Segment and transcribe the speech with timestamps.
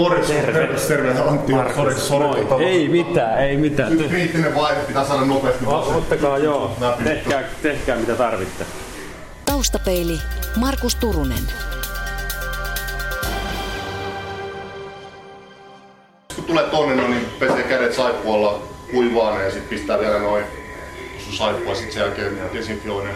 [0.00, 0.68] Morjens, Terve.
[0.88, 3.96] terve, Antti, Markus, tota, Ei mitään, ei mitään.
[3.98, 5.64] Nyt kriittinen vaihe, pitää saada nopeasti.
[5.66, 8.64] O- Ottakaa joo, tehkää, tehkää mitä tarvitte.
[9.46, 10.18] Taustapeili
[10.56, 11.42] Markus Turunen.
[16.34, 20.44] Kun tulee tonne, no, niin pesee kädet saippualla kuivaana ja sitten pistää vielä noin
[21.24, 23.10] sun saippua, sitten sen jälkeen desinfioi ne.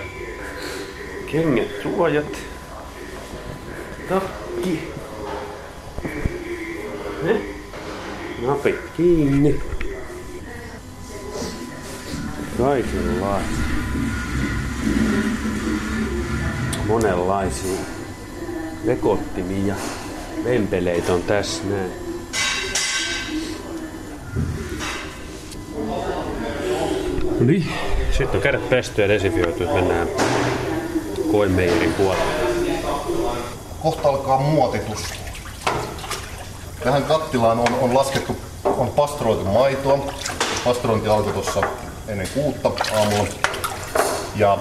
[1.33, 2.27] Kengät, suojat.
[4.09, 4.94] Takki.
[8.47, 9.61] Napit kiinni.
[12.59, 13.65] Kaikenlaisia.
[16.87, 17.81] Monenlaisia
[18.87, 19.75] vekottimia
[20.45, 21.91] vempeleitä on tässä näin.
[27.41, 27.69] No niin,
[28.11, 30.09] sitten on kädet pesty ja desinfioitu, mennään
[31.31, 32.25] koemeijerin puolelle.
[33.83, 35.24] Kohta alkaa muotitus.
[36.85, 40.13] Tähän kattilaan on, on laskettu, on pastoroitu maitoa.
[40.65, 41.61] Pastorointi alkoi tuossa
[42.09, 43.29] ennen kuutta aamulla.
[44.37, 44.59] Ja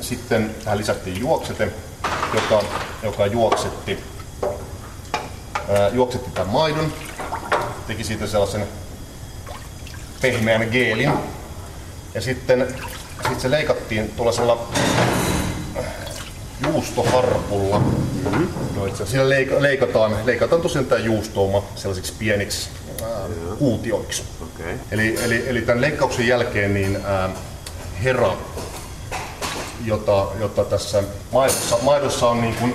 [0.00, 1.72] sitten tähän lisättiin juoksete,
[2.34, 2.62] joka,
[3.02, 4.04] joka juoksetti,
[5.68, 6.92] ää, juoksetti tämän maidon.
[7.86, 8.68] Teki siitä sellaisen
[10.20, 11.12] pehmeän geelin.
[12.14, 12.74] Ja sitten
[13.28, 14.68] sit se leikattiin tuollaisella
[16.66, 17.82] juustoharpulla.
[18.24, 18.48] Mm-hmm.
[18.76, 22.68] No itse asiassa leika- leikataan, leikataan tosiaan tämä juustouma sellaisiksi pieniksi
[23.02, 23.08] ää,
[23.58, 24.22] kuutioiksi.
[24.42, 24.74] Okei.
[24.90, 27.30] Eli, eli, eli tämän leikkauksen jälkeen niin ää,
[28.04, 28.36] hera,
[29.84, 31.02] jota, jota tässä
[31.32, 32.74] maidossa, maidossa on niin kuin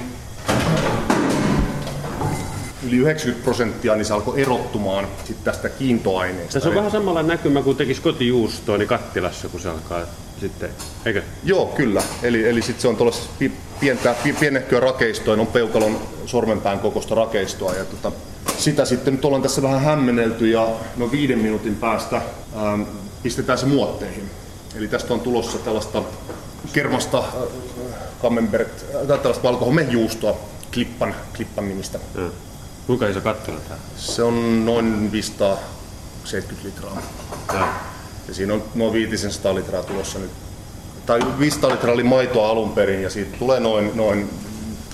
[2.88, 6.54] yli 90 prosenttia, niin se alkoi erottumaan sit tästä kiintoaineesta.
[6.54, 10.02] Tässä on vähän samalla näkymä kuin tekisi kotijuustoa niin kattilassa, kun se alkaa
[10.40, 10.70] sitten,
[11.06, 11.22] eikö?
[11.44, 12.04] Joo, kyllä.
[12.24, 17.16] Eli, eli sitten se on tuollaista pi- pientä, pi- pienehköä rakeistoa, on peukalon sormenpään kokoista
[17.16, 17.74] rakeistoa.
[17.74, 18.12] Ja tota,
[18.58, 22.82] sitä sitten nyt ollaan tässä vähän hämmennelty ja no viiden minuutin päästä ähm,
[23.24, 24.30] pistetään se muotteihin.
[24.76, 26.04] Eli tästä on tulossa tällaista
[26.74, 27.26] kermasta äh,
[28.22, 30.38] camembert, äh, tällaista valkohomejuustoa
[30.74, 32.00] Klippan, Klippan nimistä.
[32.16, 32.30] Ja.
[32.88, 33.78] Kuinka iso kattila tää?
[33.98, 37.02] Se on noin 570 litraa.
[37.54, 37.68] Ja.
[38.30, 40.32] Ja siinä on noin 500 litraa tulossa nyt.
[41.06, 44.30] Tai 500 litraa oli maitoa alun perin ja siitä tulee noin, noin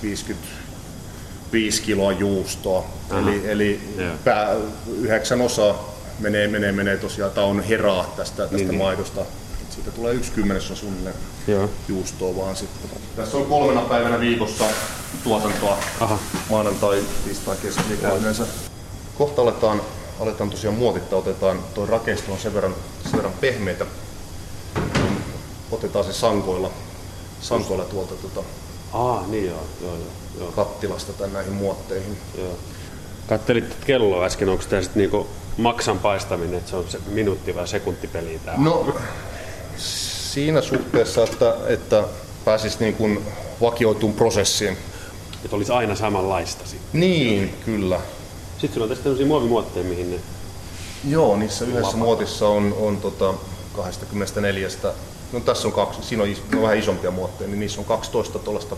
[0.02, 2.84] 55 kiloa juustoa.
[3.18, 4.14] Eli, eli Joo.
[4.24, 4.54] pää,
[5.00, 8.78] yhdeksän osaa menee, menee, menee tosiaan, tai on heraa tästä, tästä Niin, niin.
[8.78, 9.20] maidosta.
[9.20, 11.16] Et Siitä tulee yksi kymmenesosa suunnilleen
[11.46, 11.70] Joo.
[11.88, 12.90] juustoa vaan sitten.
[13.16, 14.64] Tässä on kolmena päivänä viikossa
[15.24, 15.78] tuotantoa.
[16.00, 16.18] Aha.
[16.50, 18.46] Maanantai, tiistai, keskiviikko yleensä.
[19.18, 19.80] Kohta aletaan,
[20.20, 23.86] aletaan tosiaan muotittaa, otetaan tuo rakeisto on sen verran, sen verran pehmeitä.
[24.74, 25.22] niin
[25.70, 26.70] Otetaan se sankoilla,
[27.40, 28.48] sankoilla tuolta tuota,
[28.92, 30.06] Aa, niin joo, joo, joo.
[30.40, 32.18] joo, kattilasta tai näihin muotteihin.
[32.38, 32.58] joo.
[33.28, 37.68] Kattelit kelloa äsken, onko tämä sitten niinku maksan paistaminen, että se on se minuutti vai
[37.68, 38.54] sekuntipeli tää?
[38.58, 38.96] No,
[39.76, 42.04] siinä suhteessa, että, että
[42.44, 43.26] pääsisi niin kuin
[43.60, 44.76] vakioituun prosessiin.
[45.44, 47.00] Että olisi aina samanlaista sitten.
[47.00, 48.00] Niin, kyllä.
[48.58, 50.20] Sitten sulla on tässä tämmöisiä muovimuotteja, mihin ne...
[51.08, 53.34] Joo, niissä yhdessä muotissa on, on tota
[53.76, 54.68] 24.
[55.32, 58.76] No tässä on kaksi, siinä on, no vähän isompia muotteja, niin niissä on 12 tuollaista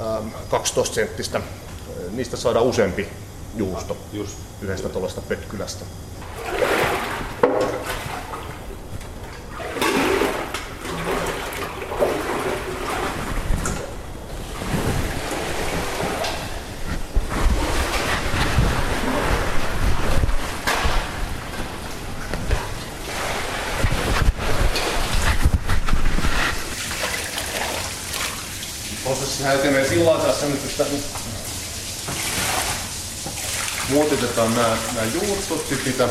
[0.00, 1.40] ähm, 12 senttistä.
[2.10, 3.08] Niistä saadaan useampi
[3.56, 4.38] juusto Just.
[4.62, 5.84] yhdestä tuollaista pötkylästä.
[29.04, 30.84] Prosessihan etenee sillä lailla tässä nyt, että
[34.16, 36.08] muotitetaan nämä, nämä juustot, sitten niitä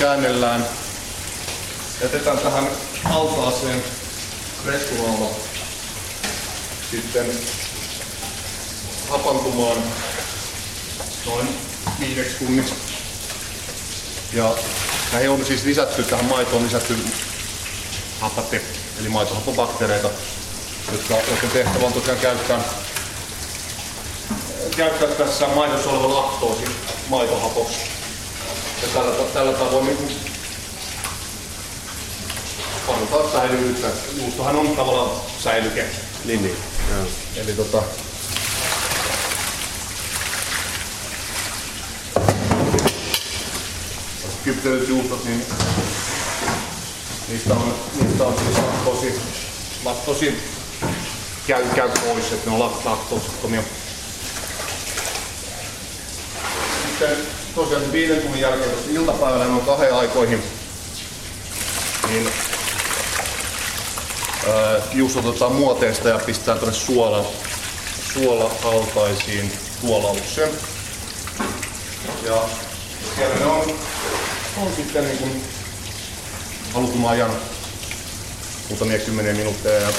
[0.00, 0.66] käännellään.
[2.02, 2.68] Jätetään tähän
[3.04, 3.84] altaaseen
[4.66, 5.30] resturalla
[6.90, 7.26] sitten
[9.10, 9.76] hapantumaan
[11.26, 11.48] noin
[12.00, 12.74] viideksi tunniksi.
[14.32, 14.54] Ja
[15.12, 16.96] näihin on siis lisätty, tähän maitoon lisätty
[18.20, 18.62] hapate,
[19.00, 20.10] eli maitohappobakteereita,
[20.92, 22.60] jotka, joiden tehtävä on tosiaan käyttää
[24.76, 26.64] käyttää tässä maidossa oleva laktoosi
[27.08, 27.76] maitohapoksi.
[28.82, 30.20] Ja tällä, tällä tavoin niin
[32.88, 33.86] annetaan säilyyttä.
[34.16, 35.84] Juustohan on tavallaan säilyke.
[36.24, 36.56] Niin, niin.
[36.90, 37.06] Joo.
[37.36, 37.82] Eli tota,
[44.44, 45.46] kypselyt juustot, niin
[47.28, 49.20] niistä on, niistä on siis laktoosi,
[49.84, 50.42] laktoosi
[51.46, 53.62] käy, käy pois, että ne on lak- laktoosittomia.
[57.08, 60.42] Sitten tosiaan viiden tunnin jälkeen tuossa iltapäivällä noin kahden aikoihin,
[62.08, 62.28] niin
[64.48, 64.80] ää,
[65.26, 67.26] otetaan muoteesta ja pistetään tuonne suola,
[68.12, 70.50] suola-altaisiin suolaukseen.
[72.26, 72.42] Ja
[73.14, 73.78] siellä ne on,
[74.56, 75.44] on sitten niin kuin
[76.74, 77.30] halutun ajan
[78.68, 79.92] muutamia kymmeniä minuutteja ja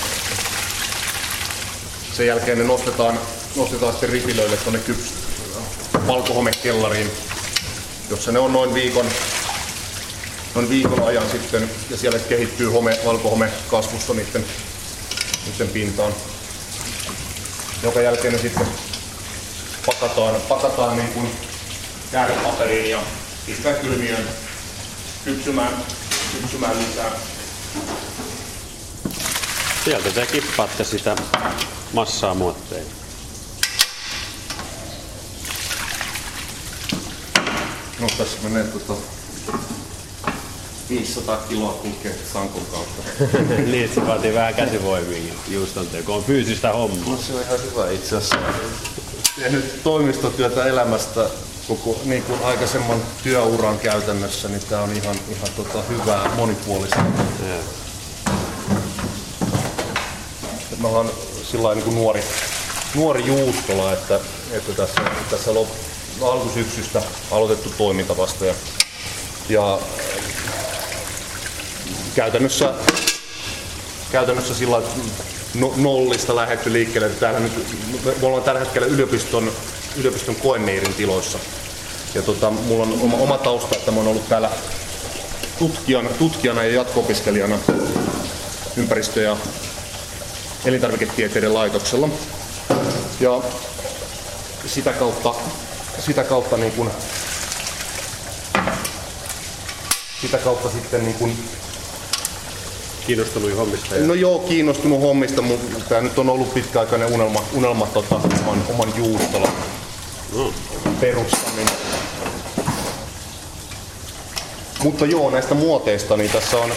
[2.13, 3.19] sen jälkeen ne nostetaan,
[3.55, 5.13] nostetaan sitten ripilöille tuonne kyps,
[6.07, 7.11] valkohomekellariin,
[8.09, 9.05] jossa ne on noin viikon,
[10.55, 14.45] noin viikon ajan sitten ja siellä kehittyy home, valkohome kasvusta niiden,
[15.45, 16.13] niiden pintaan.
[17.83, 18.67] Joka jälkeen ne sitten
[19.85, 21.31] pakataan, pakataan niin kuin
[22.11, 22.99] käärepaperiin ja
[23.45, 24.27] pistää kylmiön
[25.25, 25.73] kypsymään,
[26.41, 27.11] kypsymään lisää.
[29.83, 31.15] Sieltä te kippaatte sitä
[31.93, 32.85] massaa muotteen.
[37.99, 38.93] No tässä menee tota
[40.89, 43.03] 500 kiloa kulkee sankon kautta.
[43.71, 46.15] niin, että se vaatii vähän käsivoimiakin juuston teko.
[46.15, 47.09] On fyysistä hommaa.
[47.09, 48.37] No se on ihan hyvä itse asiassa.
[49.39, 51.29] Tehnyt toimistotyötä elämästä
[51.67, 57.05] koko niin kuin aikaisemman työuran käytännössä, niin tämä on ihan, ihan tota hyvää monipuolista.
[57.49, 57.59] Joo.
[60.81, 61.11] Mä oon
[61.51, 62.23] sillä niin nuori,
[62.95, 64.19] nuori juustola, että,
[64.51, 65.67] että tässä, tässä lop,
[66.21, 68.45] alkusyksystä aloitettu toiminta vasta.
[68.45, 68.53] Ja,
[69.49, 69.79] ja
[72.15, 72.73] käytännössä,
[74.11, 74.81] käytännössä sillä
[75.53, 77.09] no, nollista lähdetty liikkeelle.
[77.09, 77.51] Täällä nyt,
[78.21, 79.51] me ollaan tällä hetkellä yliopiston,
[79.97, 81.39] yliopiston koeneirin tiloissa.
[82.15, 84.49] Ja tota, mulla on oma, oma tausta, että mä oon ollut täällä
[85.59, 87.57] tutkijana, tutkijana ja jatko-opiskelijana
[88.77, 89.37] ympäristö- ja
[90.65, 92.09] elintarviketieteiden laitoksella.
[93.19, 93.41] Ja
[94.65, 95.33] sitä kautta,
[96.07, 96.89] sitä kautta, niin kuin,
[100.21, 101.37] sitä kautta sitten niin kuin,
[103.07, 103.95] Kiinnostunut hommista.
[103.95, 104.07] Ja...
[104.07, 108.93] no joo, kiinnostunut hommista, mutta tämä nyt on ollut pitkäaikainen unelma, unelma tota, oman, oman
[108.97, 109.51] juustolan
[110.35, 110.53] No.
[110.99, 111.73] perustaminen.
[114.83, 116.71] Mutta joo, näistä muoteista, niin tässä on,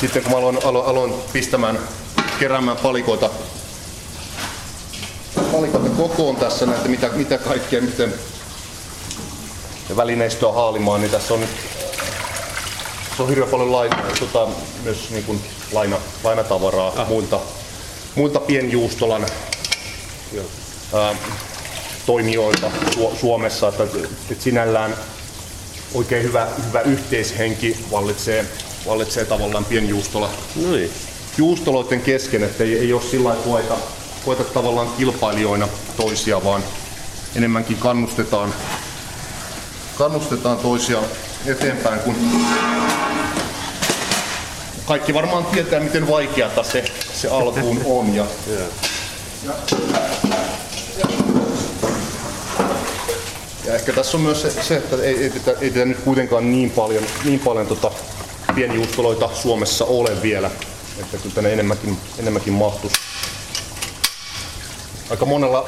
[0.00, 1.78] sitten kun mä aloin, aloin, aloin pistämään,
[2.40, 3.30] keräämään palikoita,
[5.56, 8.14] palikoita kokoon tässä, näitä mitä, mitä kaikkea, miten
[9.88, 11.50] ja välineistöä haalimaan, niin tässä on nyt
[13.16, 14.48] se on hirveän paljon laina, tota,
[14.84, 15.40] myös niin kuin
[15.72, 17.08] laina, lainatavaraa ah.
[17.08, 17.40] muilta,
[18.14, 19.26] muilta pienjuustolan
[20.94, 21.14] ää,
[22.06, 23.82] toimijoilta Su- Suomessa, että,
[24.30, 24.96] että sinällään
[25.94, 28.44] oikein hyvä, hyvä yhteishenki vallitsee,
[28.86, 30.90] vallitsee tavallaan pienjuustola No niin.
[31.38, 33.78] juustoloiden kesken, että ei, ei ole sillä lailla
[34.26, 36.64] koeta, tavallaan kilpailijoina toisia, vaan
[37.36, 38.54] enemmänkin kannustetaan,
[39.98, 40.98] kannustetaan toisia
[41.46, 42.16] eteenpäin, kun
[44.86, 46.84] kaikki varmaan tietää, miten vaikeata se,
[47.14, 48.14] se alkuun on.
[48.14, 48.26] Ja,
[49.44, 49.56] Joo.
[53.64, 56.52] ja ehkä tässä on myös se, se että ei, ei, tätä, ei tätä nyt kuitenkaan
[56.52, 57.90] niin paljon, niin paljon tota
[58.54, 60.50] pienjuustoloita Suomessa ole vielä,
[61.00, 63.05] että kyllä tänne enemmänkin, enemmänkin mahtuisi.
[65.10, 65.66] Aika monella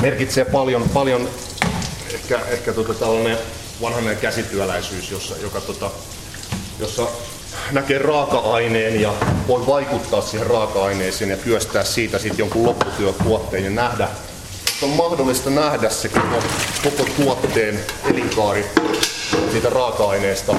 [0.00, 1.28] merkitsee paljon, paljon
[2.14, 3.38] ehkä, ehkä tota tällainen
[3.80, 5.90] vanhainen käsityöläisyys, jossa, joka tota,
[6.78, 7.06] jossa
[7.72, 9.14] näkee raaka-aineen ja
[9.48, 14.08] voi vaikuttaa siihen raaka-aineeseen ja työstää siitä sitten jonkun lopputyötuotteen ja nähdä,
[14.82, 16.42] on mahdollista nähdä se koko,
[16.82, 17.80] koko tuotteen
[18.10, 18.66] elinkaari
[19.52, 20.54] siitä raaka-aineesta,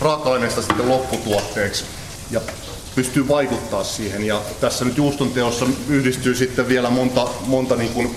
[0.00, 1.84] raaka-aineesta sitten lopputuotteeksi.
[2.30, 2.40] Ja
[2.94, 4.24] pystyy vaikuttaa siihen.
[4.24, 8.16] Ja tässä nyt juuston teossa yhdistyy sitten vielä monta, monta niin kuin,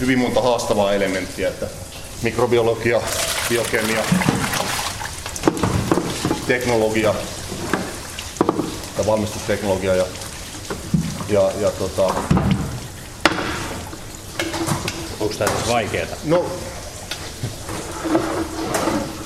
[0.00, 1.66] hyvin monta haastavaa elementtiä, että
[2.22, 3.00] mikrobiologia,
[3.48, 4.02] biokemia,
[6.46, 7.14] teknologia
[8.96, 10.04] tai valmistusteknologia ja,
[11.28, 12.14] ja, ja tota,
[15.20, 16.16] Onko tämä vaikeeta?
[16.24, 16.46] no,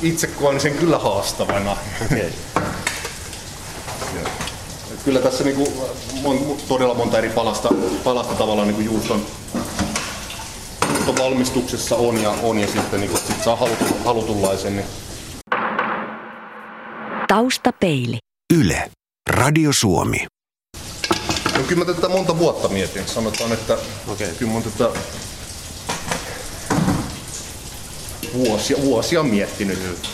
[0.02, 1.76] itse koen sen kyllä haastavana.
[2.04, 2.32] Okei.
[5.04, 5.73] Kyllä tässä niinku
[6.23, 7.68] mon, todella monta eri palasta,
[8.04, 9.26] palasta tavallaan niinku juuston,
[10.94, 14.76] juuston valmistuksessa on ja, on ja sitten niinku, sit saa halutun, halutunlaisen.
[14.76, 14.87] Niin
[17.28, 18.18] Taustapeili.
[18.54, 18.90] Yle.
[19.30, 20.26] Radio Suomi.
[21.56, 23.06] No kyllä mä tätä monta vuotta mietin.
[23.06, 24.28] Sanotaan, että Okei.
[24.38, 25.00] kyllä mä oon tätä
[28.34, 30.08] vuosia, vuosia miettinyt.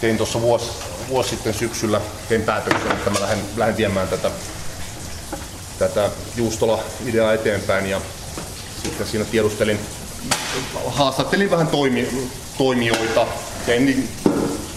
[0.00, 0.70] Tein tuossa vuosi,
[1.08, 4.30] vuosi sitten syksyllä tein päätöksen, että mä lähden, lähden viemään tätä,
[5.78, 8.00] tätä juustola-ideaa eteenpäin ja
[8.82, 9.78] sitten siinä tiedustelin,
[10.86, 12.28] haastattelin vähän toimi,
[12.58, 13.26] toimijoita,
[13.66, 14.08] tein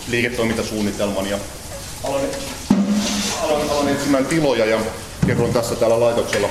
[0.08, 1.38] liiketoimintasuunnitelman ja
[2.04, 2.26] aloin,
[3.44, 4.80] aloin, aloin etsimään tiloja ja
[5.26, 6.50] kerron tässä täällä laitoksella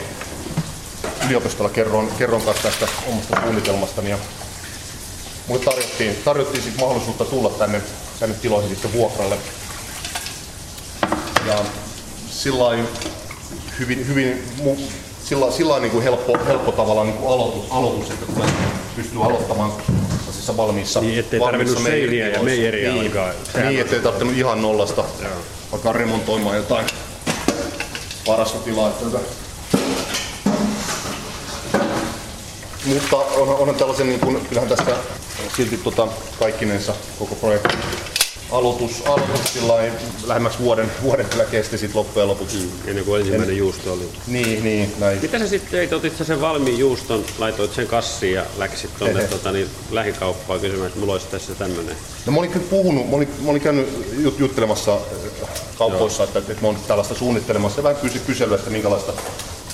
[1.26, 4.10] yliopistolla kerron, kerron kanssa tästä omasta suunnitelmastani.
[4.10, 4.18] Ja
[5.48, 7.82] mulle tarjottiin, tarjottiin mahdollisuutta tulla tänne,
[8.20, 9.36] tänne tiloihin sitten vuokralle.
[11.46, 11.58] Ja
[12.30, 12.86] sillä
[13.78, 14.42] hyvin, hyvin
[15.24, 18.48] sillä, sillä niin kuin helppo, helppo tavalla niin kuin aloitus, aloitus, että tulee
[18.96, 19.72] pystyy aloittamaan
[20.32, 23.32] siis valmiissa Niin, ettei tarvinnut seiniä ja meijeriä niin, alkaa.
[23.68, 25.04] Niin, ettei tarvinnut ihan nollasta
[25.72, 26.86] vaikka remontoimaan jotain
[28.26, 28.88] varastotilaa.
[28.88, 29.18] Että
[32.84, 34.96] mutta on, on tällaisen, niin kuin, kyllähän tästä
[35.56, 36.08] silti tota,
[36.38, 37.76] kaikkinensa koko projekti
[38.54, 39.92] aloitus, aloitus sillain,
[40.26, 42.56] lähemmäksi vuoden, vuoden kyllä kesti sit loppujen lopuksi.
[42.56, 42.88] Mm.
[42.88, 44.08] Ennen kuin ensimmäinen juusto oli.
[44.26, 45.18] Niin, niin, näin.
[45.22, 45.92] Mitä sä sitten teit?
[45.92, 49.28] Otit sä sen valmiin juuston, laitoit sen kassiin ja läksit tonne Ehe.
[49.28, 51.96] tota, niin, lähikauppaan kysymään, että mulla olisi tässä tämmönen.
[52.26, 56.38] No mä olin kyllä puhunut, mä olin, mä olin käynyt jut, juttelemassa äh, kaupoissa, että,
[56.38, 59.12] että mä olin tällaista suunnittelemassa ja vähän kysy, kysely, että minkälaista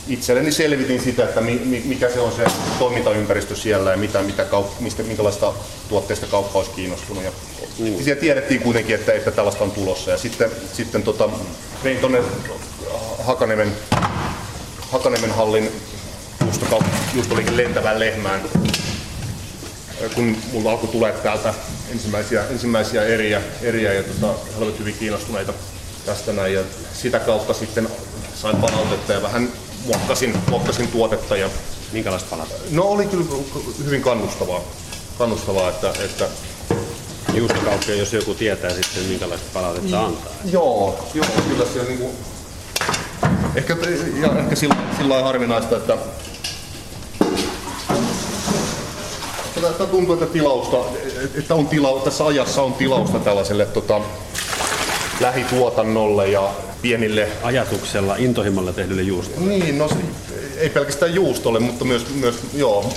[0.08, 2.44] itselleni selvitin sitä, että mi, mi, mikä se on se
[2.78, 5.52] toimintaympäristö siellä ja mitä, mitä kaup, mistä, minkälaista
[5.88, 7.24] tuotteista kauppa olisi kiinnostunut.
[7.24, 7.30] Ja,
[7.78, 8.04] mm.
[8.04, 10.10] siellä tiedettiin kuitenkin, että, että tällaista on tulossa.
[10.10, 11.30] Ja sitten, sitten tota,
[11.84, 12.22] vein tuonne
[13.24, 13.72] Hakanemen,
[14.90, 15.70] Hakanemen hallin
[16.44, 18.40] juustokaup, juustoliikin lentävään lehmään
[20.14, 21.54] kun mulla alkoi tulee täältä
[21.92, 25.52] ensimmäisiä, ensimmäisiä eriä, eriä ja tota, he olivat hyvin kiinnostuneita
[26.06, 26.60] tästä näin ja
[26.94, 27.88] sitä kautta sitten
[28.34, 29.48] sain palautetta ja vähän
[29.86, 31.50] muokkasin, muokkasin tuotetta ja
[31.92, 32.54] Minkälaista palata?
[32.70, 33.24] no oli kyllä
[33.84, 34.60] hyvin kannustavaa,
[35.18, 36.28] kannustavaa että, että
[37.34, 40.32] Juustokauppia, jos joku tietää sitten minkälaista palautetta antaa.
[40.52, 42.10] Joo, joo, kyllä siellä niinku...
[43.54, 43.76] Ehkä,
[44.20, 45.96] ja ehkä sillä, sillä lailla harvinaista, että
[49.90, 50.76] tuntuu, että tilausta,
[51.34, 54.00] että on tila, tässä ajassa on tilausta tällaiselle tota,
[55.20, 56.50] lähituotannolle ja
[56.82, 59.48] pienille Ajatuksella, intohimolla tehdylle juustolle.
[59.48, 59.88] niin, no
[60.58, 62.92] ei pelkästään juustolle, mutta myös, myös joo,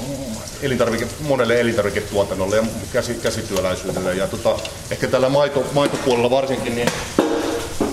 [0.61, 2.63] elintarvike, monelle elintarviketuotannolle ja
[2.93, 4.15] käsi, käsityöläisyydelle.
[4.15, 4.55] Ja tota,
[4.91, 6.89] ehkä tällä maito, maitopuolella varsinkin niin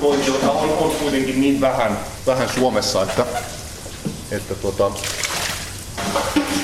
[0.00, 3.26] toimijoita on, on kuitenkin niin vähän, vähän Suomessa, että,
[4.30, 4.90] että tota,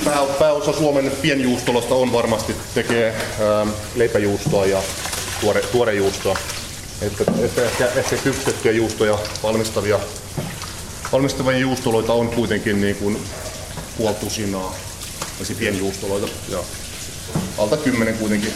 [0.04, 4.82] pää, pääosa Suomen pienjuustolosta on varmasti tekee ää, leipäjuustoa ja
[5.40, 6.36] tuore, tuorejuustoa.
[7.02, 9.98] Että, että ehkä, ehkä kypsettyjä juustoja valmistavia
[11.12, 13.18] valmistavia juustoloita on kuitenkin niin kuin
[13.98, 14.74] puoli tusinaa.
[15.58, 16.28] Pienjuustoloita.
[16.48, 16.58] Ja
[17.58, 18.52] alta kymmenen kuitenkin.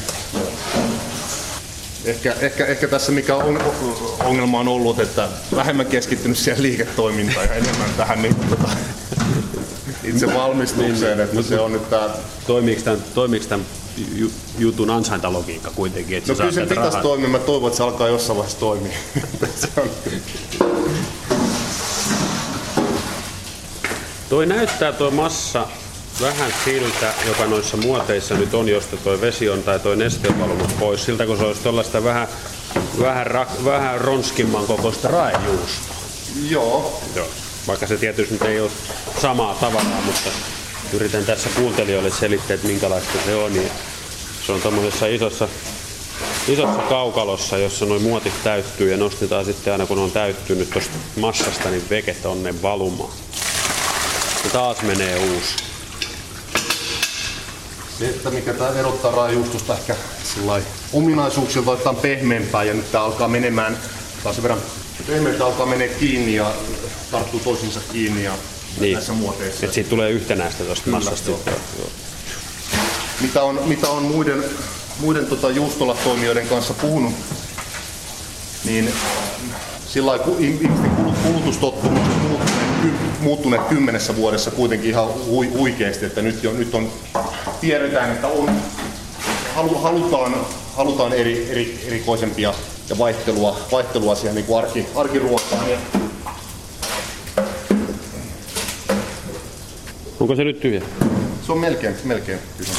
[2.05, 3.61] Ehkä, ehkä, ehkä tässä mikä on,
[4.25, 8.69] ongelma on ollut, että vähemmän keskittynyt siihen liiketoimintaan ja enemmän tähän niin, tota,
[10.11, 12.09] itse valmistukseen, että se on nyt tää
[12.47, 13.67] Toimiiko tämän, toimiiko tämän
[14.17, 16.19] ju- jutun ansaintalogiikka kuitenkin?
[16.19, 17.03] Että No kyllä se pitäisi rahaa?
[17.03, 17.29] toimia.
[17.29, 18.93] Mä toivon, että se alkaa jossain vaiheessa toimia.
[19.77, 19.91] on,
[24.29, 25.67] Toi näyttää tuo massa
[26.21, 30.41] vähän siltä, joka noissa muoteissa nyt on, josta toi vesi on tai toi neste on
[30.41, 31.05] valunut pois.
[31.05, 32.29] Siltä kun se olisi tuollaista vähän,
[33.01, 35.95] vähän, rak, vähän ronskimman kokoista raejuusta.
[36.49, 37.27] joo, Joo.
[37.67, 38.71] Vaikka se tietysti nyt ei ole
[39.23, 40.31] samaa tavaraa, mutta
[40.93, 43.53] yritän tässä kuuntelijoille selittää, että minkälaista se on.
[43.53, 43.71] Niin
[44.47, 45.49] se on tuommoisessa isossa,
[46.49, 51.71] isossa kaukalossa, jossa noin muotit täyttyy ja nostetaan sitten aina kun on täyttynyt tuosta massasta,
[51.71, 53.13] niin veke tonne valumaan.
[54.45, 55.57] Ja taas menee uusi.
[57.99, 59.97] Se, että mikä tämä erottaa raajuustosta ehkä
[60.93, 63.79] ominaisuuksilta, että on pehmeämpää ja nyt tämä alkaa menemään
[64.23, 64.61] taas sen verran
[65.07, 66.53] pehmeältä alkaa menee kiinni ja
[67.11, 68.33] tarttuu toisiinsa kiinni ja
[68.81, 68.93] Niin.
[68.93, 69.65] näissä muoteissa.
[69.67, 71.31] Että siitä tulee yhtenäistä tuosta massasta.
[73.21, 74.45] Mitä on, mitä on muiden,
[75.01, 77.13] muiden tota juustolatoimijoiden kanssa puhunut,
[78.65, 78.93] niin
[79.89, 86.53] sillä ihmisten kulu- kulutustottumukset muuttuneet, muuttuneet kymmenessä vuodessa kuitenkin ihan hui, huikeasti, että nyt, jo,
[86.53, 86.93] nyt on,
[87.61, 88.51] tiedetään, että on,
[89.55, 92.55] halu, halutaan, halutaan eri, eri, erikoisempia
[92.91, 95.65] ja vaihtelua, vaihtelua siihen niin kuin arki, arkiruokaan.
[100.21, 100.83] Onko se nyt tyhjä?
[101.51, 102.75] se on melkein, melkein tyhjä.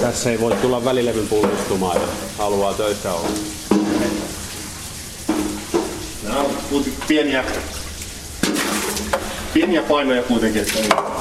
[0.00, 3.28] Tässä ei voi tulla välilevyn pullistumaan, jos haluaa töissä olla.
[6.22, 7.44] Nämä on pieniä,
[9.54, 10.62] pieniä painoja kuitenkin.
[10.62, 11.13] Että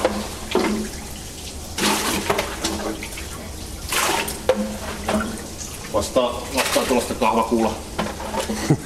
[5.93, 7.73] Vastaa, vastaa tuollaista kahvakuulla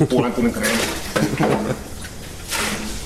[0.09, 0.85] puolen tunnin treeniä.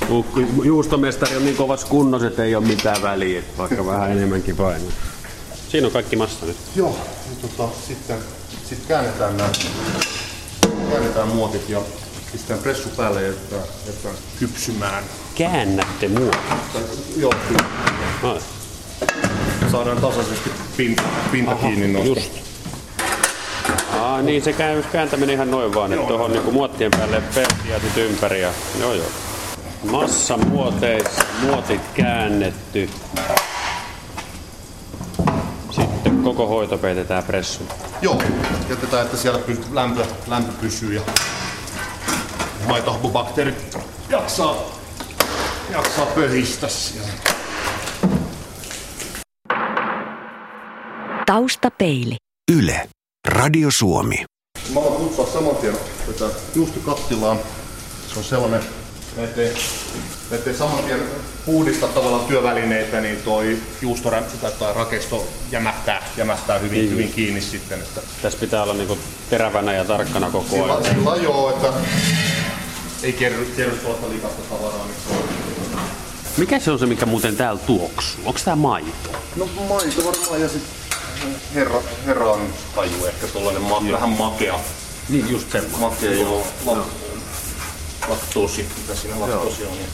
[0.08, 4.56] Kun juustomestari on niin kovassa kunnossa, että ei ole mitään väliä, että vaikka vähän enemmänkin
[4.56, 4.92] painaa.
[5.70, 6.58] Siinä on kaikki massa nyt.
[6.76, 6.98] Joo,
[7.30, 8.18] ja tota, sitten,
[8.70, 9.50] sitten käännetään nämä
[10.90, 11.82] käännetään muotit ja
[12.32, 15.04] pistetään pressu päälle ja jätetään, jätetään kypsymään.
[15.36, 16.32] Käännätte mua.
[16.74, 16.82] Tai,
[17.18, 18.42] joo, kyllä.
[19.72, 22.20] Saadaan tasaisesti pinta, pinta Aha, kiinni noista.
[22.20, 22.51] just.
[24.22, 27.98] Aa, niin se käy kääntäminen ihan noin vaan, että tuohon niinku muottien päälle peltiä sit
[27.98, 29.08] ympäri ja joo joo.
[29.92, 32.90] Massa muoteissa, muotit käännetty.
[35.72, 37.70] Sitten koko hoito peitetään pressuun.
[38.02, 38.22] Joo,
[38.70, 41.02] jätetään, että siellä py, lämpö, lämpö pysyy ja
[42.68, 43.78] maitohapobakteerit
[44.10, 44.56] jaksaa,
[45.70, 47.10] jaksaa pöhistä siellä.
[51.26, 52.16] Taustapeili.
[52.52, 52.90] Yle.
[53.28, 54.26] Radio Suomi.
[54.74, 56.26] Mä voin kutsua saman tien tätä
[56.56, 57.36] juustokattilaa.
[58.14, 58.62] Se on sellainen,
[59.18, 59.54] me ettei,
[60.32, 61.00] me ettei saman tien
[61.46, 66.92] puhdista tavallaan työvälineitä, niin toi juustorämpsy tai tai rakesto jämähtää, jämähtää hyvin, Niin.
[66.92, 67.80] hyvin kiinni sitten.
[67.80, 68.98] Että Tässä pitää olla niinku
[69.30, 70.86] terävänä ja tarkkana koko sillä, ajan.
[70.96, 71.74] sillä joo, että
[73.04, 74.86] ei kerry, kerry tuosta likasta tavaraa.
[74.86, 75.20] Niin
[76.38, 78.22] Mikä se on se, mikä muuten täällä tuoksuu?
[78.26, 79.12] Onko tää maito?
[79.36, 80.81] No maito varmaan ja sitten
[81.56, 84.60] herra, herra on taju ehkä tollanen ma- vähän makea.
[85.10, 85.80] Niin, just semmoinen.
[85.80, 86.48] Makea joo.
[86.66, 86.86] La-
[88.10, 89.72] laktoosi, mitä siinä laktoosi on.
[89.72, 89.86] Niin.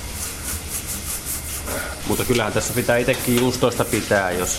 [2.08, 4.58] Mutta kyllähän tässä pitää itsekin juustoista pitää, jos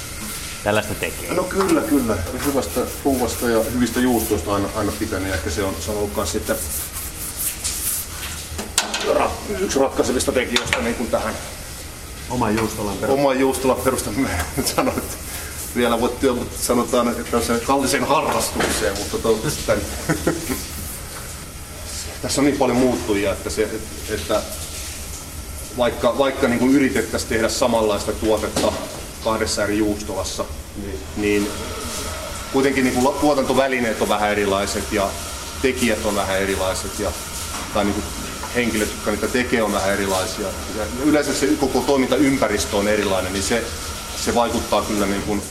[0.65, 1.35] tällaista tekee.
[1.35, 2.17] No kyllä, kyllä.
[2.47, 5.35] Hyvästä ruuasta ja hyvistä juustoista aina, aina pitänyt.
[5.35, 6.57] Ehkä se on, se on ollut kans sitten
[9.15, 11.35] ra- yksi ratkaisevista tekijöistä niin kuin tähän
[12.31, 13.19] Oman juustolan perään.
[13.19, 14.31] oman juustolan perustaminen.
[14.57, 15.17] Nyt sanoit, että
[15.77, 19.83] vielä voit työ, mutta sanotaan, että se kalliseen harrastukseen, mutta toivottavasti tämän,
[22.23, 23.69] tässä on niin paljon muuttujia, että, se,
[24.11, 24.43] että,
[25.79, 28.73] vaikka, vaikka niin kuin yritettäisiin tehdä samanlaista tuotetta
[29.25, 30.45] kahdessa eri juustolassa,
[30.77, 31.51] niin, niin
[32.53, 35.11] kuitenkin niin kuin tuotantovälineet on vähän erilaiset ja
[35.63, 37.13] tekijät on vähän erilaiset ja,
[37.75, 38.05] tai niin kuin
[38.55, 40.49] henkilöt, jotka niitä tekee, on vähän erilaisia.
[40.77, 43.65] Ja yleensä se koko toimintaympäristö on erilainen, niin se,
[44.25, 45.43] se vaikuttaa kyllä niin kuin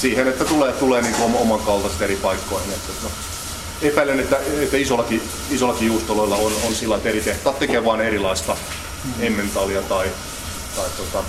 [0.00, 2.70] siihen, että tulee, tulee niin kuin oman kaltaiset eri paikkoihin.
[2.70, 3.10] Että, no,
[3.82, 8.56] epäilen, että, että isollakin, isollakin juustoloilla on, on sillä, että eri tehtaat tekee vain erilaista
[9.20, 10.10] emmentalia tai,
[10.76, 11.24] tai tota,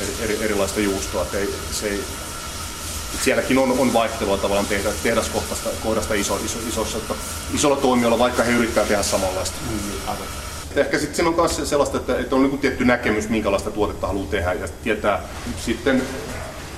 [0.00, 1.22] eri, eri, erilaista juustoa.
[1.22, 2.04] Että ei, se ei,
[3.14, 7.14] et sielläkin on, on vaihtelua tavallaan tehdä, tehdaskohdasta kohdasta iso, iso, isossa, että
[7.54, 9.56] isolla toimijoilla, vaikka he yrittää tehdä samanlaista.
[9.70, 10.12] Mm,
[10.76, 14.26] Ehkä sitten siinä on myös sellaista, että, että on niin tietty näkemys, minkälaista tuotetta haluaa
[14.30, 15.22] tehdä ja tietää
[15.66, 16.02] sitten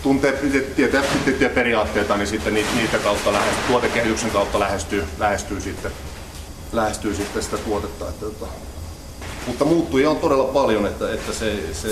[0.09, 0.33] tuntee,
[0.77, 5.93] tietää tiettyjä periaatteita, niin sitten niitä, kautta lähestyy, tuotekehityksen kautta lähestyy, lähestyy, sitten,
[6.73, 8.09] lähestyy sitten sitä tuotetta.
[8.09, 8.47] Että, että,
[9.47, 11.89] mutta muuttujia on todella paljon, että, että se, se,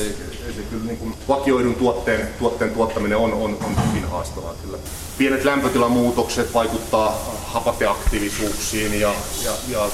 [0.57, 4.79] se kyllä niin kuin vakioidun tuotteen, tuotteen tuottaminen on, on, on hyvin haastavaa kyllä.
[5.19, 9.89] Pienet lämpötilamuutokset vaikuttaa hapateaktiivisuuksiin ja, ja, ja,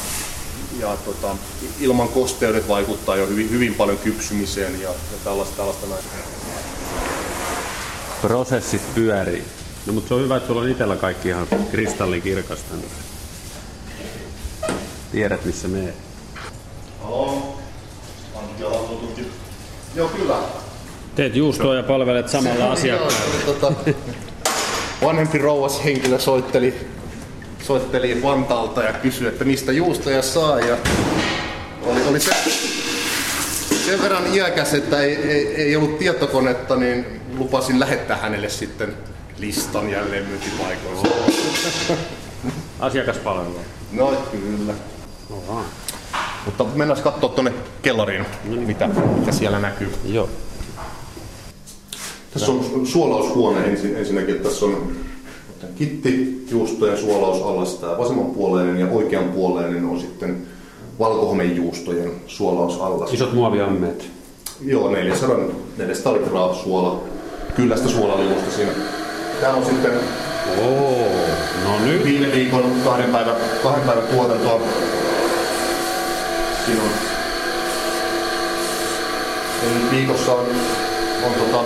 [0.80, 1.37] ja tota,
[1.80, 6.02] ilman kosteudet vaikuttaa jo hyvin, hyvin paljon kypsymiseen ja, ja tällaista, tällaista näin.
[8.22, 9.44] Prosessit pyörii.
[9.87, 12.74] No mutta se on hyvä, että sulla on itsellä kaikki ihan kristallikirkasta.
[15.12, 15.94] Tiedät missä menee.
[19.94, 20.37] Joo, kyllä.
[21.14, 23.16] Teet juustoa ja palvelet samalla asiakkaalla.
[23.46, 23.72] Tota,
[25.02, 26.74] vanhempi rouvas henkilö soitteli,
[27.62, 30.61] soitteli Vantaalta ja kysyi, että mistä juustoja saa.
[30.61, 30.76] Ja
[31.87, 32.30] oli, oli se,
[33.92, 37.07] sen verran iäkäs, että ei, ei, ei ollut tietokonetta, niin
[37.38, 38.94] lupasin lähettää hänelle sitten
[39.38, 41.09] listan jälleen myyntipaikoista.
[42.81, 43.61] Asiakaspalvelua.
[43.92, 44.74] No kyllä.
[45.31, 45.64] Oha.
[46.44, 47.52] Mutta mennään katsoa tuonne
[47.83, 49.92] kellariin, mitä, mitä siellä näkyy.
[50.05, 50.28] Joo.
[52.33, 54.38] Tässä on suolaushuone ensin, ensinnäkin.
[54.38, 54.92] Tässä on
[55.74, 57.74] kitti, juusto ja suolaus allas.
[57.74, 60.46] Tämä vasemmanpuoleinen ja oikeanpuoleinen on sitten
[60.98, 63.12] valkohomejuustojen suolausallas.
[63.12, 64.11] Isot muoviammeet.
[64.61, 65.37] Joo, 400,
[65.78, 67.00] 400 litraa suola,
[67.57, 68.72] kyllästä suolaliuosta siinä.
[69.40, 69.92] Tämä on sitten
[70.59, 71.09] Oo,
[71.64, 72.05] no nyt.
[72.05, 74.61] viime viikon kahden päivän, kahden päivän tuotantoa.
[76.66, 76.88] Siinä on
[79.62, 80.46] Eli viikossa on,
[81.26, 81.64] on tota,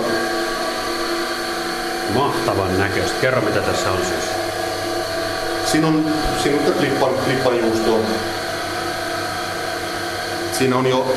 [2.15, 3.17] Mahtavan näköistä.
[3.21, 4.31] Kerro mitä tässä on siis.
[5.73, 6.05] Siinä on,
[6.43, 7.99] siinä on klippan, klippan juustoa.
[10.59, 11.15] Siinä on jo,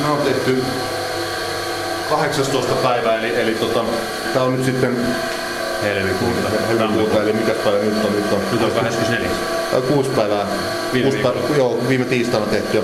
[0.00, 0.64] nämä on tehty
[2.10, 3.84] 18 päivää, eli, eli tota,
[4.34, 4.96] tää on nyt sitten
[5.82, 6.48] Helmikuuta.
[6.68, 8.12] helmikuuta, eli mikä päivä nyt on?
[8.12, 9.30] Nyt on, Nyt on 24.
[9.74, 10.46] Ää, kuusi päivää.
[10.92, 12.76] Viime kuusi päivää joo, viime tiistaina tehty.
[12.76, 12.82] Ja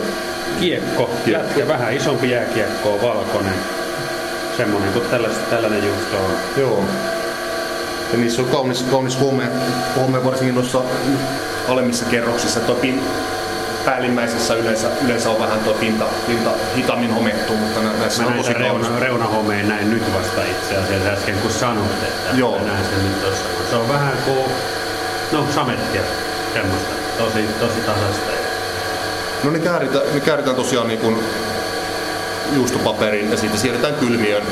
[0.60, 3.54] kiekko, jätkä, vähän isompi jääkiekko on valkoinen.
[4.56, 6.30] Semmoinen kuin tällainen, tällainen juusto on.
[6.56, 6.84] Joo.
[8.12, 9.44] Ja niissä on kaunis, kaunis huome,
[9.96, 10.82] huome varsinkin noissa
[11.68, 12.60] alemmissa kerroksissa.
[12.60, 13.00] Pin,
[13.88, 18.34] päällimmäisessä yleensä, yleensä on vähän tuo pinta, pinta hitaammin homettu, mutta nä- näissä Mä on
[18.34, 22.58] tosi reuna, reunahomeen näin nyt vasta itse asiassa äsken kun sanoit, että Joo.
[22.64, 23.44] näin sen nyt tossa.
[23.70, 24.44] Se on vähän kuin,
[25.32, 26.02] no samettia,
[26.54, 28.32] semmoista, tosi, tosi tasasta.
[29.44, 31.24] No ne kääritään, ne kääritään tosiaan niin kuin
[32.52, 34.42] juustopaperiin ja siitä siirretään kylmiön.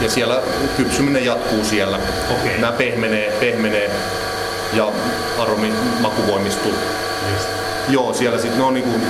[0.00, 0.42] Ja siellä
[0.76, 1.98] kypsyminen jatkuu siellä.
[2.30, 2.58] Okei.
[2.58, 3.90] Nämä pehmenee, pehmenee
[4.72, 4.92] ja
[5.38, 6.74] aromi maku voimistuu.
[7.92, 9.02] Joo, siellä sitten ne on niin kuin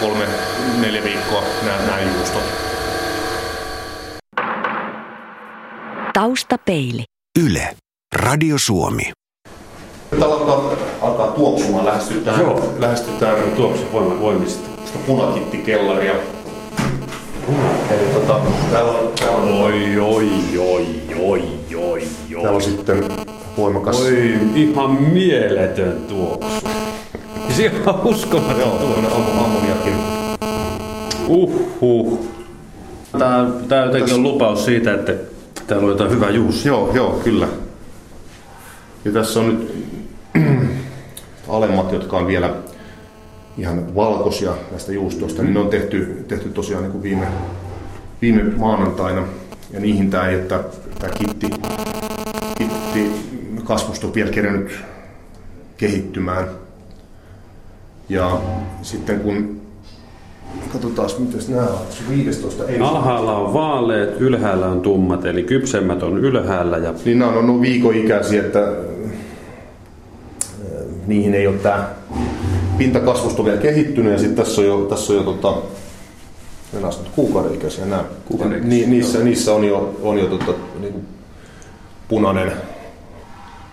[0.00, 0.24] kolme,
[0.80, 2.42] neljä viikkoa nämä, nämä juustot.
[6.12, 7.04] Taustapeili.
[7.46, 7.68] Yle.
[8.14, 9.12] Radio Suomi.
[10.10, 12.74] Nyt alkaa, alkaa tuoksumaan, lähestytään, Joo.
[12.78, 14.68] lähestytään Tuoksu voima, voimista.
[14.84, 16.14] sitä punakittikellaria.
[17.90, 18.40] Eli tota,
[18.72, 20.86] täällä on, täällä on, Oi, oi, oi,
[21.20, 21.42] oi,
[21.76, 22.02] oi,
[22.42, 23.04] täällä on sitten
[23.56, 26.77] voimakas Oi, ihan mieletön tuoksu.
[27.56, 29.94] Se on uskomaton Joo, tämmönen ammo- ammoniakin.
[31.28, 32.28] Uhuh.
[33.18, 35.14] Tää, tää jotenkin on lupaus siitä, että
[35.66, 36.72] täällä on jotain hyvää juusia.
[36.72, 37.48] Joo, joo, kyllä.
[39.04, 39.86] Ja tässä on nyt
[41.48, 42.54] alemmat, jotka on vielä
[43.58, 47.26] ihan valkoisia näistä juustoista, niin ne on tehty, tehty tosiaan niin kuin viime,
[48.22, 49.22] viime maanantaina.
[49.70, 50.64] Ja niihin tämä ei, että
[50.98, 51.50] tämä kitti,
[52.58, 53.10] kitti
[53.64, 54.80] kasvusto on vielä kerännyt
[55.76, 56.48] kehittymään.
[58.08, 58.40] Ja
[58.82, 59.60] sitten kun
[60.72, 66.02] katsotaan, miten nämä on, se 15 ei Alhaalla on vaaleet, ylhäällä on tummat, eli kypsemmät
[66.02, 69.10] on ylhäällä ja Niin nämä on, on viikon ikäisiä, että äh,
[71.06, 71.88] niihin ei ole tämä
[72.78, 75.54] pintakasvusto vielä kehittynyt ja sitten tässä on jo, tässä on jo tota,
[76.72, 78.04] nämä kuukauden ikäisiä nämä.
[78.24, 80.94] Kuukauden Ja ikäisiä, ni, niissä, niissä on jo, on jo tota, niin
[82.08, 82.52] punainen,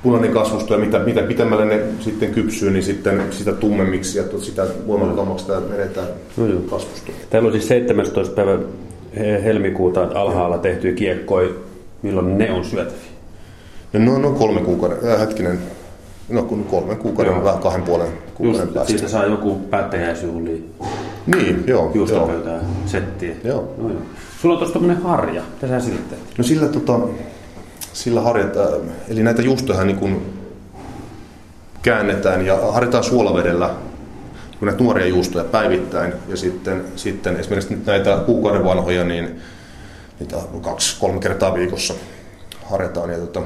[0.05, 4.65] punainen kasvusto ja mitä, mitä pitemmälle ne sitten kypsyy, niin sitten sitä tummemmiksi ja sitä
[4.87, 6.59] voimakkaammaksi tämä menetään No joo.
[6.61, 7.11] kasvusto.
[7.29, 8.35] Täällä on siis 17.
[8.35, 8.57] päivä
[9.17, 11.49] he- helmikuuta alhaalla tehtyjä kiekkoja,
[12.01, 12.99] milloin ne on syötäviä.
[13.93, 15.59] Ja no, no kolme kuukauden, äh, hetkinen,
[16.29, 17.43] no kun kolmen kuukauden, Joo.
[17.43, 18.91] vähän kahden puolen kuukauden Just, päästä.
[18.91, 20.69] siitä saa joku päättäjäisjuhliin
[21.35, 21.91] Niin, joo.
[21.93, 23.35] juustopöytää settiä.
[23.43, 23.73] Joo.
[23.77, 24.01] No joo.
[24.41, 25.41] Sulla on tuossa tommonen harja.
[25.61, 26.21] Mitä sä silitteet?
[26.37, 26.99] No sillä, tota,
[27.95, 30.21] sillä harjataan, eli näitä juustoja niin kun
[31.81, 33.69] käännetään ja harjataan suolavedellä
[34.60, 39.39] kun näitä nuoria juustoja päivittäin ja sitten, sitten esimerkiksi nyt näitä kuukauden vanhoja, niin
[40.19, 41.93] niitä kaksi, kolme kertaa viikossa
[42.65, 43.10] harjataan.
[43.10, 43.41] Ja, tota,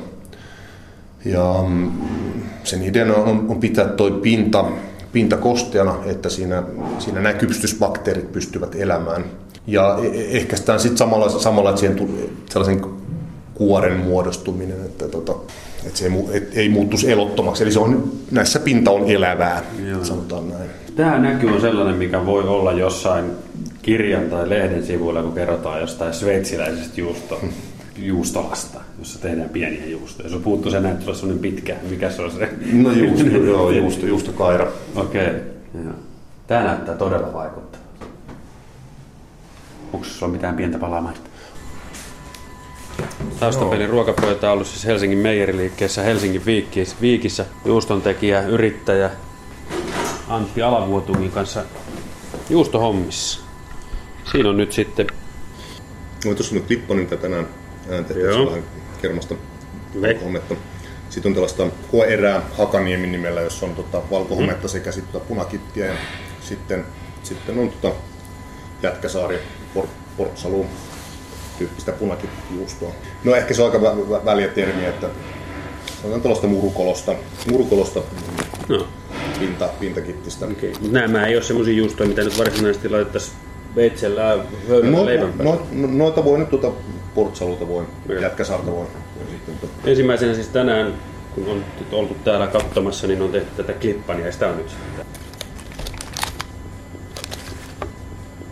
[1.25, 1.91] ja mm,
[2.63, 4.65] sen ideana on, on pitää toi pinta,
[5.11, 6.63] pinta kosteana, että siinä,
[6.99, 9.25] siinä nämä kypsystysbakteerit pystyvät elämään.
[9.67, 12.09] Ja e- e- ehkäistään sitten samalla, samalla että siihen
[12.49, 12.81] sellaisen
[13.59, 15.33] kuoren muodostuminen, että, tota,
[15.85, 17.63] että se ei, mu- et, ei muuttuisi elottomaksi.
[17.63, 20.03] Eli se on, näissä pinta on elävää, Joo.
[20.03, 20.69] sanotaan näin.
[20.95, 23.25] Tämä näky on sellainen, mikä voi olla jossain
[23.81, 27.41] kirjan tai lehden sivuilla, kun kerrotaan jostain sveitsiläisestä juusto,
[27.97, 30.29] juustolasta, jossa tehdään pieniä juustoja.
[30.29, 32.49] Jos puuttuu se näyttää sellainen pitkä, mikä se on se?
[32.73, 34.67] No juusto, joo, juusto, juustokaira.
[34.95, 35.27] Okei.
[35.27, 35.93] Okay.
[36.47, 38.05] Tämä näyttää todella vaikuttavalta.
[39.93, 41.28] Onko sulla mitään pientä palaa mainita?
[43.39, 49.09] Taustapelin ruokapöytä on ollut siis Helsingin meijeriliikkeessä Helsingin Viikkissä, Viikissä juustontekijä, yrittäjä
[50.27, 51.63] Antti Alavuotungin kanssa
[52.49, 53.39] juustohommissa.
[54.31, 55.07] Siinä on nyt sitten
[56.25, 57.47] No, tuossa on nyt Lipponen, mitä tänään
[57.89, 58.63] ääntettiin, vähän
[59.01, 59.35] kermasta
[59.97, 60.23] Okei.
[60.23, 60.55] hometta.
[61.09, 65.93] Sitten on tällaista koeerää Hakaniemin nimellä, jossa on tota, valkohometta sekä sitten tota punakittiä ja
[66.41, 66.85] sitten,
[67.23, 67.95] sitten on tota,
[68.83, 69.39] Jätkäsaari,
[69.73, 70.65] Port, Portsalu
[71.59, 72.91] tyyppistä punakittijuustoa.
[73.23, 75.07] No ehkä se on aika vä- vä- väliä termi, että
[76.01, 77.15] se on tällaista murukolosta,
[77.51, 77.99] murukolosta
[78.69, 78.87] No,
[79.39, 80.45] pinta, pintakittistä.
[80.45, 80.71] Okay.
[80.91, 83.37] Nämä ei ole semmoisia juustoja, mitä nyt varsinaisesti laitettaisiin
[83.75, 84.37] veitsellä
[84.69, 85.53] höylällä No, leivän päälle.
[85.53, 86.71] no, no, noita voi nyt tuota
[87.15, 88.19] Portsalulta voi, Joo.
[88.21, 88.85] Jätkäsaarta voi.
[89.31, 90.93] sitten, tota- Ensimmäisenä siis tänään,
[91.35, 95.05] kun on oltu täällä katsomassa, niin on tehty tätä klippania ja sitä on nyt sitten.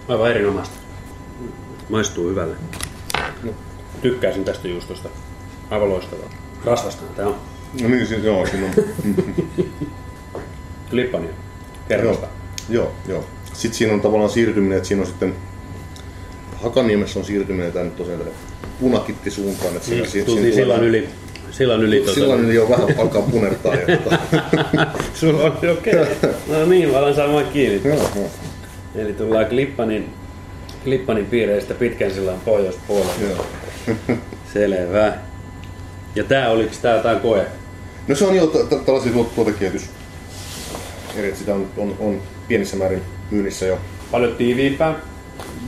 [0.07, 0.75] Aivan erinomaista.
[1.89, 2.55] Maistuu hyvälle.
[4.01, 5.09] Tykkäisin tästä juustosta.
[5.69, 6.29] Aivan loistavaa.
[6.65, 7.35] Rasvastahan tää on.
[7.81, 8.73] No niin, siis joo, siinä on.
[10.89, 11.29] Klippania.
[11.87, 12.27] Kerrosta.
[12.69, 13.23] Joo, joo.
[13.53, 15.35] Sitten siinä on tavallaan siirtyminen, että siinä on sitten
[16.63, 18.33] Hakaniemessä on siirtyminen tänne tosiaan tänne
[18.79, 19.75] punakittisuuntaan.
[19.75, 21.09] Että siinä, siinä, Mm, Tultiin sillan yli.
[21.51, 22.03] Sillan yli.
[22.05, 23.75] tota- Sillan yli jo vähän alkaa punertaa.
[23.75, 24.17] Ja, tota,
[25.13, 25.71] Sulla on okei.
[25.71, 26.05] Okay.
[26.47, 27.81] No niin, mä alan saamaan kiinni.
[27.89, 28.29] joo, joo.
[28.95, 30.09] Eli tullaan Klippanin,
[30.83, 33.11] Klippanin piireistä pitkän sillan pohjoispuolella.
[33.21, 33.45] Joo.
[34.53, 35.13] Selvä.
[36.15, 37.45] Ja tää oliko tää jotain koe?
[38.07, 38.47] No se on jo
[38.85, 39.89] tällaisia tuot- tuotekehitys.
[41.15, 43.79] Eri, sitä on, on, on pienissä määrin myynnissä jo.
[44.11, 44.95] Paljon tiiviimpää,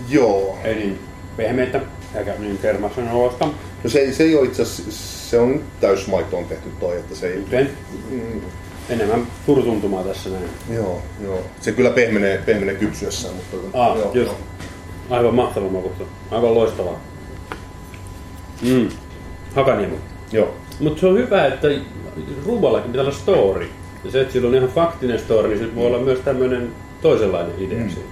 [0.10, 0.58] Joo.
[0.63, 1.00] niin
[1.38, 1.82] pehmeitä,
[2.15, 3.45] eikä niin kermasen olosta.
[3.84, 7.39] No se, se ei ole itse asiassa, se on täysmaitoon tehty toi, että se ei...
[7.41, 7.69] Kuten
[8.12, 8.41] Mm,
[8.89, 10.50] enemmän turtuntumaa tässä näin.
[10.74, 11.41] joo, joo.
[11.62, 13.58] Se kyllä pehmenee, pehmenee kypsyessään, mutta...
[13.84, 14.15] Ah, joo, just.
[14.15, 14.38] joo.
[15.10, 16.04] Aivan mahtava makusta.
[16.32, 17.00] Aivan loistavaa.
[18.62, 18.89] Mm.
[19.56, 19.95] Hakaniemu.
[20.32, 20.54] Joo.
[20.80, 21.67] Mutta se on hyvä, että
[22.45, 23.69] ruuallakin pitää olla story.
[24.04, 27.54] Ja se, että sillä on ihan faktinen story, niin se voi olla myös tämmöinen toisenlainen
[27.60, 27.89] idea mm.
[27.89, 28.10] siinä.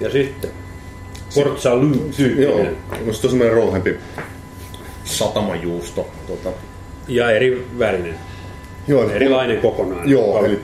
[0.00, 0.50] Ja sitten
[1.30, 2.76] Forza Joo, Ly-tyyppinen.
[3.06, 3.96] no se on semmoinen rouhempi
[5.04, 6.06] satamajuusto.
[6.26, 6.48] Tuota,
[7.08, 8.14] Ja eri värinen.
[8.88, 10.08] joo, Erilainen kokonaan.
[10.08, 10.60] Joo, eli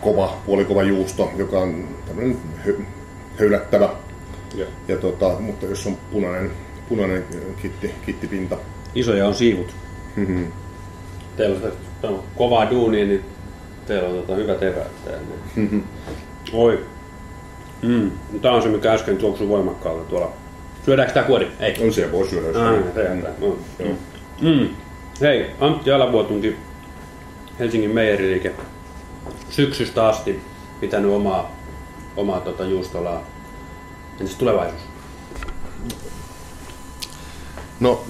[0.00, 2.74] kova, puolikova juusto, joka on tämmöinen hö,
[3.38, 3.88] höylättävä.
[4.54, 4.68] Joo.
[4.88, 6.50] Ja tota, mutta jos on punainen,
[6.88, 7.24] punainen
[7.62, 8.56] kitti, kittipinta.
[8.94, 9.74] Isoja on siivut.
[10.16, 10.52] Mm-hmm.
[11.36, 13.24] Teillä on, tämä on kovaa duunia, niin
[13.86, 15.24] teillä on tota, hyvät eväät täällä.
[15.56, 15.82] Mm-hmm.
[16.52, 16.84] Oi.
[17.82, 18.10] Mm.
[18.42, 20.32] Tämä on se, mikä äsken tuoksui voimakkaalta tuolla.
[20.84, 21.48] Syödäänkö tää kuori?
[21.60, 21.74] Ei.
[21.84, 22.68] On siellä voi syödä.
[22.68, 23.32] Ah, se jättää.
[23.40, 23.52] Mm.
[23.78, 23.94] Joo.
[24.40, 24.68] Mm.
[25.20, 26.56] Hei, Antti Alavuotunkin
[27.58, 28.52] Helsingin meijäriliike
[29.50, 30.40] syksystä asti
[30.80, 31.56] pitänyt omaa,
[32.16, 33.26] omaa tota juustolaa.
[34.20, 34.82] Entäs tulevaisuus?
[37.80, 38.04] No,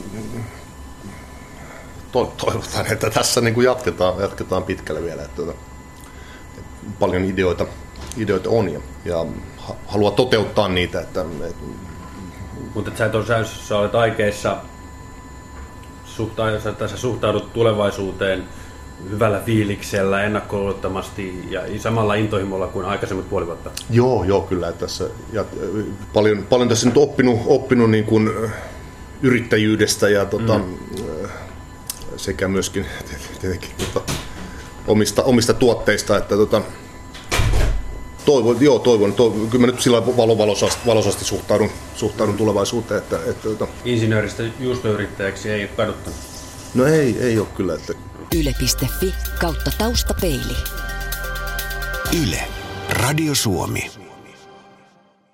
[2.12, 5.22] to, toivotaan, että tässä niin kuin jatketaan, jatketaan pitkälle vielä.
[5.22, 5.42] Että,
[6.58, 7.66] että paljon ideoita,
[8.16, 11.00] ideoita on ja, ja ha- haluaa toteuttaa niitä.
[11.00, 11.64] Että, että
[12.74, 14.56] Mutta sä, et sä, sä olet aikeissa,
[16.04, 18.48] suhta, sä, sä suhtaudut tulevaisuuteen
[19.11, 23.70] hyvällä fiiliksellä, ennakkoluulottomasti ja samalla intohimolla kuin aikaisemmat puoli vuotta.
[23.90, 24.72] Joo, joo, kyllä.
[24.72, 25.44] Tässä, ja,
[26.12, 28.52] paljon, paljon tässä nyt oppinut, oppinut niin kuin, äh,
[29.22, 30.78] yrittäjyydestä ja tota, mm.
[32.16, 32.87] sekä myöskin
[33.40, 34.12] tietenkin tota,
[34.87, 36.16] omista, omista tuotteista.
[36.16, 36.62] Että, tota,
[38.24, 42.98] toivon, joo, toivon, toivon, kyllä mä nyt sillä lailla valo, valosasti, valosasti suhtaudun, suhtaudun tulevaisuuteen.
[42.98, 46.18] Että, että, tota, Insinööristä juustoyrittäjäksi ei ole kaduttanut.
[46.74, 47.74] no ei, ei ole kyllä.
[47.74, 47.92] Että,
[48.34, 50.56] Yle.fi kautta taustapeili.
[52.22, 52.48] Yle.
[52.88, 54.03] Radio Suomi.